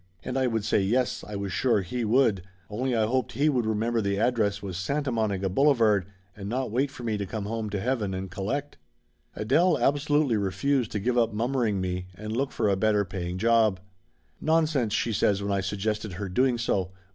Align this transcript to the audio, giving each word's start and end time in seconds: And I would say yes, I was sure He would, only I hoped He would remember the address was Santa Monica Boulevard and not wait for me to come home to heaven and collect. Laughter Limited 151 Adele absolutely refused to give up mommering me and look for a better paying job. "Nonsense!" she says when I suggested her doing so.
And 0.23 0.35
I 0.35 0.47
would 0.47 0.65
say 0.65 0.81
yes, 0.81 1.23
I 1.23 1.35
was 1.35 1.51
sure 1.53 1.81
He 1.83 2.03
would, 2.03 2.41
only 2.71 2.95
I 2.95 3.05
hoped 3.05 3.33
He 3.33 3.49
would 3.49 3.67
remember 3.67 4.01
the 4.01 4.17
address 4.17 4.59
was 4.59 4.75
Santa 4.75 5.11
Monica 5.11 5.47
Boulevard 5.47 6.07
and 6.35 6.49
not 6.49 6.71
wait 6.71 6.89
for 6.89 7.03
me 7.03 7.17
to 7.19 7.25
come 7.27 7.45
home 7.45 7.69
to 7.69 7.79
heaven 7.79 8.11
and 8.15 8.31
collect. 8.31 8.79
Laughter 9.35 9.53
Limited 9.53 9.63
151 9.75 9.85
Adele 9.85 9.95
absolutely 9.95 10.37
refused 10.37 10.91
to 10.93 10.99
give 10.99 11.19
up 11.19 11.33
mommering 11.35 11.79
me 11.79 12.07
and 12.15 12.35
look 12.35 12.51
for 12.51 12.67
a 12.67 12.75
better 12.75 13.05
paying 13.05 13.37
job. 13.37 13.79
"Nonsense!" 14.41 14.91
she 14.95 15.13
says 15.13 15.43
when 15.43 15.51
I 15.51 15.61
suggested 15.61 16.13
her 16.13 16.29
doing 16.29 16.57
so. 16.57 16.89